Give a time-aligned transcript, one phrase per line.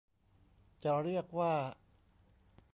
[0.83, 1.53] จะเรียกว่า